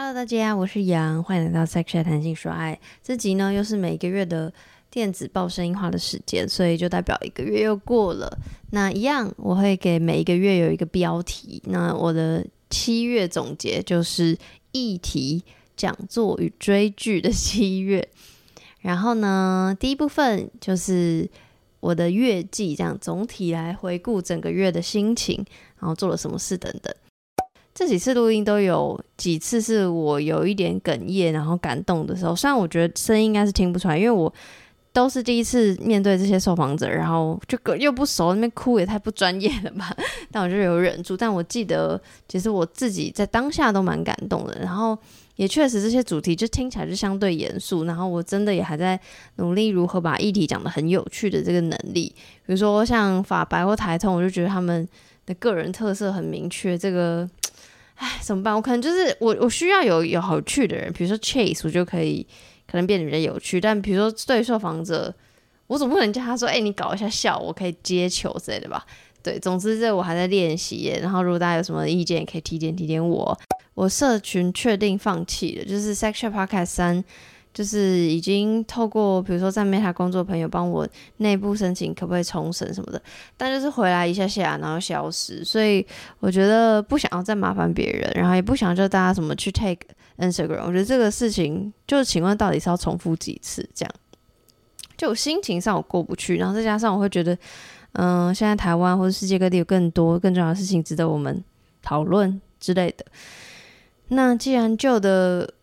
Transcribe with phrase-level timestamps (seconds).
[0.00, 2.78] Hello，大家，我是杨，欢迎来到 Sex Chat 谈性说爱。
[3.02, 4.52] 这集呢，又是每个月的
[4.92, 8.38] 电子报声音化的时间，所以就代表一个月又过了。
[8.70, 11.60] 那一样，我会给每一个月有一个标题。
[11.64, 14.38] 那我的七月总结就是
[14.70, 15.42] 议题、
[15.76, 18.08] 讲座与追剧的七月。
[18.78, 21.28] 然后呢，第一部分就是
[21.80, 25.44] 我的月记，这样总体来回顾整个月的心情，
[25.80, 26.94] 然后做了什么事等等。
[27.78, 32.34] 这几次录音都有几次是我有一点哽咽，然后感动的时候。
[32.34, 34.34] 虽然我觉得声音应该是听不出来，因为我
[34.92, 39.96] 都是第一次面对这些受访者，然后就又不熟，那边哭也太不专业了吧。
[40.32, 41.16] 但我就有忍住。
[41.16, 44.58] 但我记得，其实我自己在当下都蛮感动的。
[44.58, 44.98] 然后
[45.36, 47.84] 也确实这些主题就听起来就相对严肃。
[47.84, 48.98] 然后我真的也还在
[49.36, 52.12] 努力如何把议题讲得很有趣的这个能力。
[52.44, 54.88] 比如说像法白或台通，我就觉得他们
[55.26, 56.76] 的个人特色很明确。
[56.76, 57.30] 这个。
[57.98, 58.54] 哎，怎么办？
[58.54, 62.26] 我可能就是我，我需要有有好趣的人，比如说 Chase，我就可以
[62.66, 63.60] 可能变得比较有趣。
[63.60, 65.12] 但比如说对受访者，
[65.66, 68.86] 我总不能叫他说：“哎、你搞一下笑，我可以接球之类的吧？”
[69.20, 71.00] 对，总之这我还在练习耶。
[71.02, 73.38] 然后如果大家有什么意见，也可以提点提点我。
[73.74, 77.04] 我社群确定放弃了，就是 Sex Chat Podcast 三。
[77.54, 83.02] 就是已经透过比如说在 Meta 工作朋友帮我内部申请可不可以重审什么的，
[83.36, 85.84] 但就是回来一下下然后消失，所以
[86.20, 89.80] 我觉得不想要再麻烦别人，然后也不想叫大家什么去 take
[90.18, 93.92] Instagram，我觉得这个事情就是请问到底是要重复几次这样，
[94.96, 97.34] 就我心情上我过不去，然后再加上我会觉得，
[97.92, 101.42] 嗯、呃，现在台湾或者世界各地有更多更重要的事情值得我们
[101.82, 103.04] 讨论之类的，
[104.08, 105.54] 那既然旧的。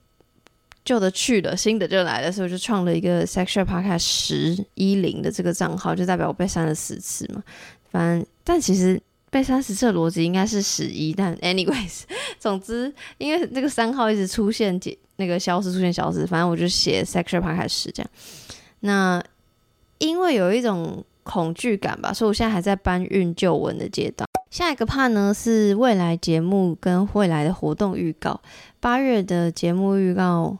[0.85, 7.43] 旧的去了，新的就来了，所以我就创了一个 Sex Chat Podcast 十一零的这个账号，就代表我被删了十次嘛。
[7.89, 12.03] 反正，但其实被删十次的逻辑应该是十一，但 anyways，
[12.37, 14.79] 总之，因为这个三号一直出现
[15.15, 18.09] 那个消失，出现消失，反正我就写 Sex Chat Podcast 十这样。
[18.81, 19.23] 那
[19.97, 24.27] 因为有一种恐惧感吧，所以我现在还在搬运旧文的阶段。
[24.51, 28.39] 下一个 part 呢是未来节目跟未来的活动预告，
[28.79, 30.55] 八月的节目预告。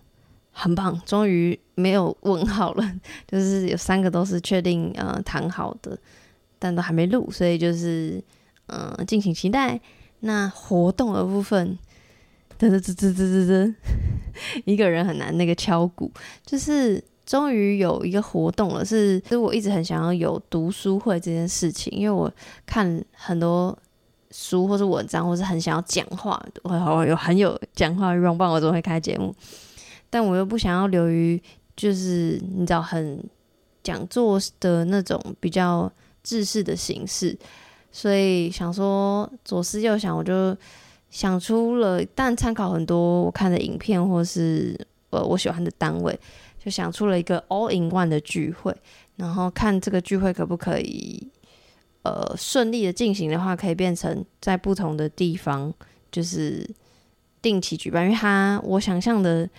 [0.58, 2.92] 很棒，终于没有问号了，
[3.28, 5.98] 就是有三个都是确定呃谈好的，
[6.58, 8.24] 但都还没录，所以就是
[8.68, 9.78] 嗯、呃、敬请期待。
[10.22, 11.78] 那活动的部分，
[12.58, 13.76] 噔噔噔噔噔噔噔，
[14.64, 16.10] 一个人很难那个敲鼓，
[16.46, 22.32] 就是终于有一个活动了，是其实我一直很想要有读书会这件事情，因为我
[22.66, 23.78] 看很多
[24.32, 29.36] 书或是文章，或是很想要讲话，我好有很有讲话欲望，不然我怎么会开节目？
[30.10, 31.42] 但我又不想要流于
[31.76, 33.22] 就是你知道很
[33.84, 35.92] 讲座的那种比较
[36.24, 37.38] 制式的形式，
[37.92, 40.56] 所以想说左思右想，我就
[41.10, 44.76] 想出了，但参考很多我看的影片或是
[45.10, 46.18] 呃我喜欢的单位，
[46.64, 48.74] 就想出了一个 all in one 的聚会，
[49.18, 51.28] 然后看这个聚会可不可以
[52.04, 55.74] 呃顺利的进行的话，可以变成在不同的地方
[56.10, 56.68] 就是
[57.42, 59.50] 定期举办，因为它我想象的。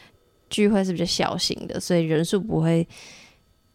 [0.48, 2.86] 聚会是比较小型的，所以人数不会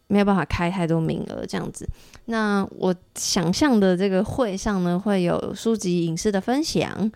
[0.06, 1.88] 没有办法开太多名额这样子。
[2.26, 7.10] 那我想象的这个会上呢，会有书籍、影视的分享，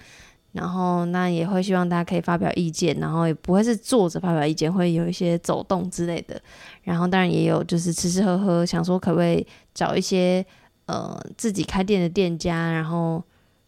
[0.53, 6.41] 然后那也会希望大家可以发表意见，然后也不会是坐着发表意见，会有一些走动之类的。
[6.83, 10.45] 然后当然也有就是吃吃喝喝，想说可不可以找一些
[10.87, 13.23] 呃自己开店的店家，然后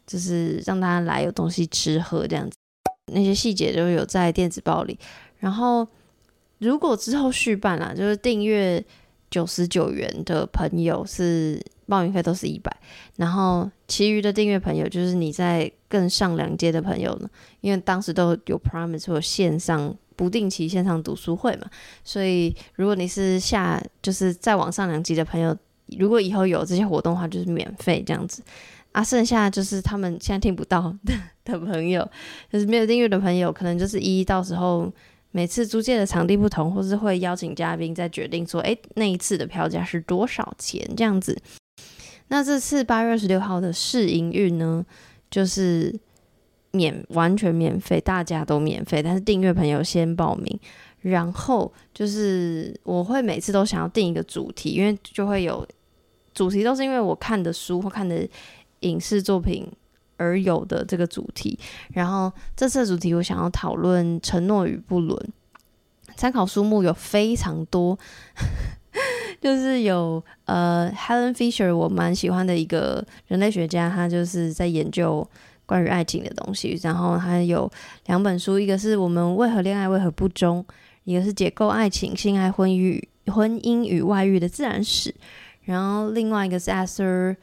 [0.06, 2.56] 就是让大家来有东西吃喝这样子。
[3.12, 4.98] 那些细节都有在电子报里。
[5.38, 5.86] 然后，
[6.58, 8.84] 如果之后续办啦，就是订阅
[9.30, 12.74] 九十九元的朋友是报名费都是一百，
[13.16, 17.30] 然后其余的订阅朋友就是你在更上两阶的朋友呢，
[17.60, 21.68] 因为当时都有 promise 或线上不定期线上读书会嘛，
[22.02, 25.56] 所以如果你是下就是再往上两级的朋友，
[25.98, 28.42] 如果以后有这些活动的话，就是免费这样子。
[28.98, 31.14] 啊，剩下就是他们现在听不到的
[31.44, 32.08] 的朋友，
[32.50, 34.92] 就是没有订阅的朋友，可能就是一到时候。
[35.30, 41.38] 每次租借的场地不同，或是会邀请嘉宾再决定说，哎，那一次的票价是多少钱这样子。
[42.28, 44.84] 那这次八月二十六号的试营运呢，
[45.30, 45.94] 就是
[46.70, 50.58] 免完全免费，大家都免费，但是订阅朋友先报名。
[51.02, 55.64] 然后就是我会每次都想要定一个主题，因为就会有
[56.32, 58.26] 主题，都是因为我看的书或看的
[58.80, 59.70] 影视作品。
[60.20, 61.56] 而有的这个主题，
[61.92, 65.16] 然后这次的主题我想要讨论承诺与不伦。
[66.16, 67.96] 参考书目有非常多，
[69.40, 75.24] 就是有呃，Helen Fisher，我蛮喜欢的一个人类学家，他就是在研究
[75.64, 76.76] 关于爱情的东西。
[76.82, 77.70] 然后还有
[78.06, 80.66] 两本书，一个是我们为何恋爱为何不忠，
[81.04, 85.14] 一个是解构爱情、性爱、婚育、婚姻与外遇的自然史。
[85.62, 87.36] 然后另外一个是 Esther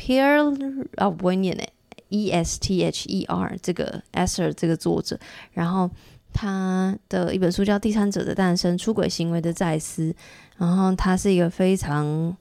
[0.00, 1.72] Perel 啊，我不会念诶
[2.08, 5.18] ，E S T H E R 这个 Esther 这个作者，
[5.52, 5.90] 然后
[6.32, 10.10] 他的一本书叫《第三者的诞生：出轨行为的再思》，
[10.56, 12.34] 然后他是一个非常，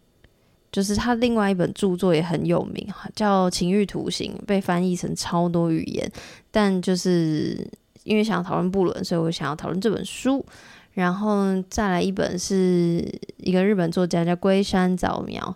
[0.72, 6.10] 就是他另外一本著作也很有名，叫《情欲图形》，被翻译成超多语言，
[6.52, 7.68] 但就是
[8.06, 10.46] 因为想要讨论布伦，所以我想要讨论这本书。
[10.94, 13.08] 然后再来一本是
[13.38, 15.56] 一个日本作家叫龟山早苗，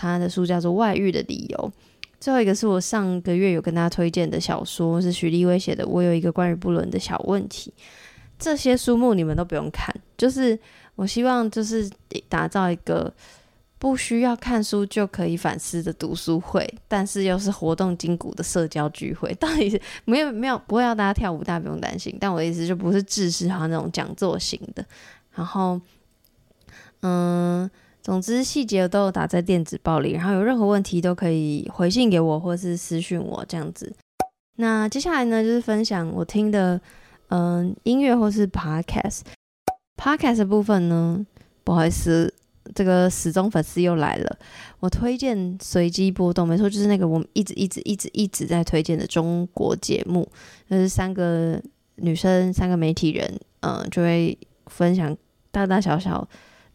[0.00, 1.58] 他的书叫做《外遇的理由》。
[2.20, 7.72] 最后一个是我上个月有跟大家推荐的小说，是许立威写的《我有一个关于不伦的小问题》。
[8.38, 10.58] 这些书目你们都不用看，就是
[10.94, 11.90] 我希望就是
[12.28, 13.12] 打造一个。
[13.80, 19.32] 不需要看书就可以反思的读书会，但是又是活动筋骨的社交聚会。
[19.40, 22.14] 到底是没有没有不会要大家跳舞，大家不用担心。
[22.20, 24.84] 但我的意思就不是制式哈那种讲座型的。
[25.32, 25.80] 然后，
[27.00, 27.70] 嗯，
[28.10, 30.10] 总之细节都有打在电子报里。
[30.14, 33.94] 然后有任何问题都可以回信给我，或是私讯我这样子。
[34.56, 36.80] 那接下来呢，就是分享我听的
[37.28, 39.20] 嗯音乐或是 podcast。
[39.96, 41.24] podcast 的部分呢，
[41.62, 42.34] 不好意思。
[42.74, 44.38] 这个死忠粉丝又来了，
[44.80, 50.28] 我推荐随机波动，没错，就是那个我们一直一直一直一直在推荐的中国节目，
[50.68, 51.60] 就是三个
[51.96, 54.36] 女生，三个媒体人，嗯、就会
[54.66, 55.16] 分享
[55.52, 56.28] 大大小小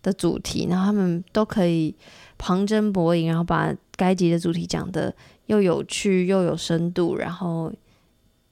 [0.06, 1.96] 的主题，然后他们都可以
[2.38, 5.12] 旁征博引，然后把该集的主题讲得
[5.48, 7.74] 又有趣又有深度，然后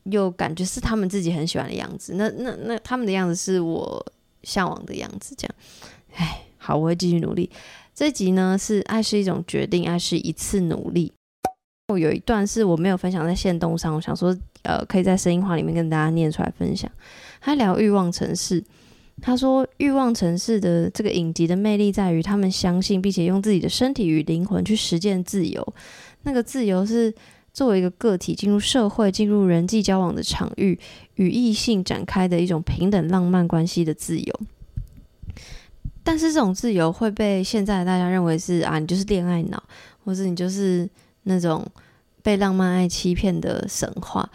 [0.05, 4.03] 又感觉是他们自己很喜欢的样子，那那那他们的样子是我
[4.41, 5.55] 向往的样子，这样，
[6.15, 6.41] 唉。
[6.65, 7.49] 好，我会继续努力。
[7.93, 11.11] 这集呢是爱是一种决定，爱是一次努力。
[11.89, 16.89] 我有一段是我没有分享在线动上，我想说，呃，可以在声音化里面跟大家念出来分享。
[17.41, 18.63] 他聊欲望城市，
[19.21, 25.73] 他说欲望城市的这个影集的魅力在于，他们相信并且用自己的身体与灵魂去实践自由。
[26.23, 27.13] 那个自由是
[27.53, 30.77] 作为一个个体进入社会、进入人际交往的场域，
[31.15, 34.39] 与异性展开的一种平等浪漫关系的自由。
[36.03, 39.63] 但是这种自由会被现在大家认为是啊，你就是恋爱脑，
[40.03, 40.89] 或者你就是
[41.23, 41.65] 那种
[42.21, 44.29] 被浪漫爱欺骗的神话。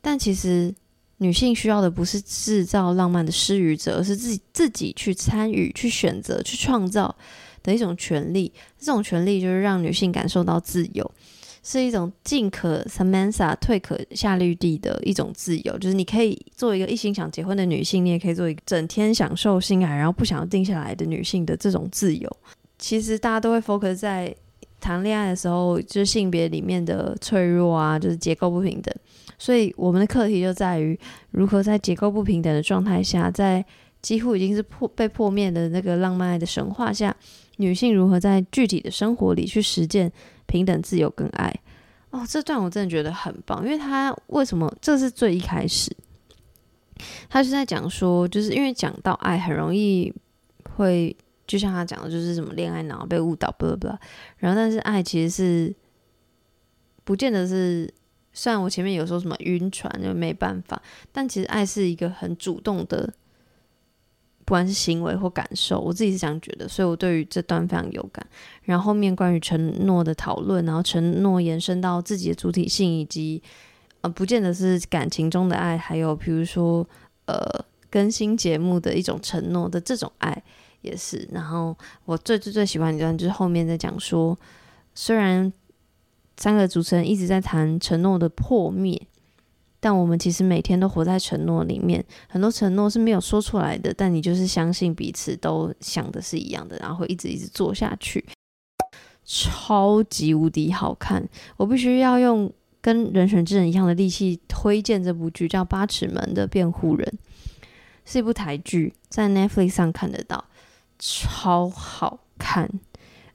[0.00, 0.74] 但其实
[1.22, 7.14] 女性需要的不是制造浪漫的施予者，而是自己自己去参与、去选择、去创造
[7.62, 8.52] 的一种权利。
[8.78, 11.10] 这种权利就是让女性感受到自由。
[11.62, 22.34] 是一种进可 Samantha 退可夏绿蒂的一种自由，就是你可以做一个一心想结婚的女性，你也可以做一个整天享受性爱，然后不想要定下来的女性的这种自由。
[22.78, 24.34] 其实大家都会 focus 在
[24.80, 28.94] 谈恋爱的时候，就是性别里面的脆弱啊，就是结构不平等。
[29.38, 30.98] 所以我们的课题就在于
[31.30, 33.64] 如何在结构不平等的状态下，在
[34.02, 37.14] 几乎已经是破被破灭的那个浪漫爱的神话下，
[37.56, 40.12] 女性如何在具体的生活里去实践。
[40.46, 41.54] 平等、自由跟爱，
[42.10, 45.96] 哦，这段我真的觉得很棒，因为他为什么这是最一开始，
[47.28, 50.12] 他是在讲说，就是因为讲到爱很容易
[50.74, 51.16] 会，
[51.46, 53.86] 就像他讲的，就是什么恋爱脑被误导，不不不，
[54.38, 55.72] 然后但是爱其实是
[57.04, 57.88] 不见得是，
[58.32, 60.80] 虽然我前面有说什么晕船就没办法，
[61.12, 63.12] 但其实爱是一个很主动的。
[64.46, 68.26] 不管是行为或感受，我自己是这样觉得，所以我对于这段非常有感。
[68.64, 73.40] 然后后面关于承诺的讨论，然后承诺延伸到自己的主体性，以及
[74.00, 76.84] 呃，不见得是感情中的爱，还有比如说
[77.26, 80.42] 呃，更新节目的一种承诺的这种爱
[80.80, 81.28] 也是。
[81.30, 84.36] 然后我最最最喜欢一段就是后面在讲说，
[84.96, 85.52] 虽然
[86.40, 89.00] 三个主持人一直在谈承诺的破灭。
[89.78, 98.22] 但我们其实每天都活在承诺里面，很多承诺是没有说出来的，但你就是相信彼此都想的是一样的，然后会一直一直做下去，
[99.24, 101.26] 超级无敌好看！
[101.56, 107.06] 我必须要用跟人选之人一样的力气推荐这部剧，叫《八尺门的辩护人》，
[108.04, 110.44] 是一部台剧，在 Netflix 上看得到，
[110.98, 112.68] 超好看。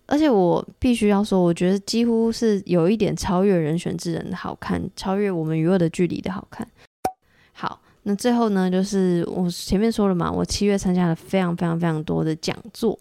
[0.07, 6.67] 而且我必须要说，我觉得几乎是有一点超越《人选之人》的好看，超越《我们与恶的距离》的好看。
[7.53, 12.99] 好，那最后呢，就是我前面说了嘛，我七月参加了非常非常非常多的讲座，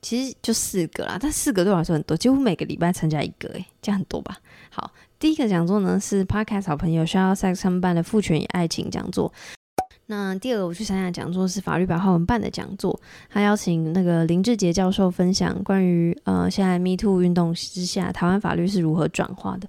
[0.00, 4.36] 其实就四个啦，但四个对我来说很多，几乎每个礼拜参加一个，诶，这样很多吧？
[4.70, 9.32] 好，第一个讲座呢是 Podcast 好朋友 Shout Out Sex 他们办的父权与爱情讲座。
[10.08, 12.98] 那第二个我去参加讲座是法律白话文办的讲座，
[13.28, 19.68] 他邀请那个林志杰教授分享关于呃现在 Me Too 运动之下台湾法律是如何转化的。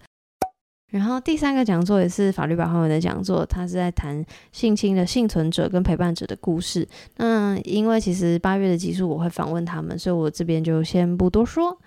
[0.90, 6.88] 然后第三个讲座也是法律白话文的讲座，他是在谈性侵的幸存者跟陪伴者的故事。
[7.18, 11.78] 那因为其实八月的集数我会访问他们，所以我这边就先不多说。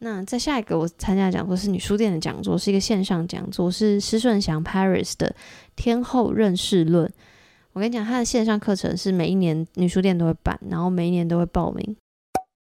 [0.00, 5.34] 那在下一个我参加的讲座是女书店的讲座，是一个线上讲座，是施顺祥 Paris 的
[5.76, 7.10] 天后认识论。
[7.72, 11.96] 我跟你讲，他的线上课程是每一年女书店都会办，然后每一年都会报名。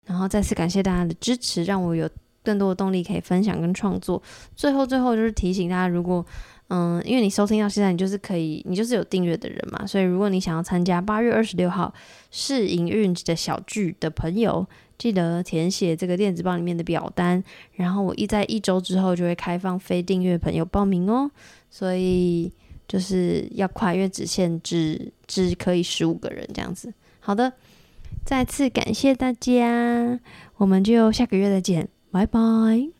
[0.05, 2.09] 然后再次感谢大家的支持，让我有。
[2.43, 4.23] 更多的动力可以分享跟创作。
[4.55, 6.25] 最后，最后就是提醒大家，如果
[6.69, 11.93] 嗯，因为你收听到现在，你就是可以，你就是有订阅的人嘛，所以如果你想要参加八月二十六号
[12.31, 14.65] 试营运的小聚的朋友，
[14.97, 17.43] 记得填写这个电子报里面的表单。
[17.73, 21.29] 然后我一在一周之后就会开放非订阅朋友报名哦，
[21.69, 22.49] 所以
[22.87, 26.93] 就是要跨越只限制只可以十五个人这样子。
[27.19, 27.51] 好的，
[28.25, 30.19] 再次感谢大家，
[30.57, 31.87] 我们就下个月再见。
[32.11, 32.96] 拜拜。